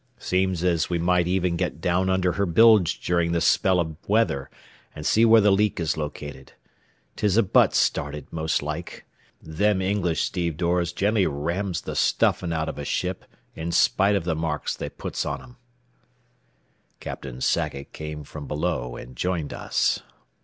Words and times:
Seems 0.17 0.63
as 0.63 0.89
we 0.89 0.97
might 0.97 1.27
even 1.27 1.55
get 1.55 1.79
down 1.79 2.09
under 2.09 2.31
her 2.31 2.47
bilge 2.47 2.99
durin' 3.05 3.33
this 3.33 3.45
spell 3.45 3.79
av 3.79 3.97
weather, 4.07 4.49
an' 4.95 5.03
see 5.03 5.25
where 5.25 5.41
th' 5.41 5.51
leak 5.53 5.79
is 5.79 5.95
located. 5.95 6.53
'Tis 7.15 7.37
a 7.37 7.43
butt 7.43 7.75
started, 7.75 8.25
most 8.33 8.63
like. 8.63 9.05
Them 9.43 9.79
English 9.79 10.21
stevedores 10.23 10.91
generally 10.91 11.27
rams 11.27 11.81
th' 11.81 11.95
stuffin' 11.95 12.51
out 12.51 12.67
av 12.67 12.79
a 12.79 12.83
ship 12.83 13.25
in 13.55 13.71
spite 13.71 14.15
av 14.15 14.23
th' 14.23 14.35
marks 14.35 14.75
they 14.75 14.89
puts 14.89 15.23
on 15.23 15.39
'em." 15.39 15.57
Captain 16.99 17.39
Sackett 17.39 17.93
came 17.93 18.23
from 18.23 18.47
below 18.47 18.95
and 18.95 19.15
joined 19.15 19.53
us. 19.53 20.01